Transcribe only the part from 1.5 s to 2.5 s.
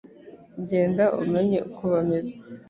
uko bameze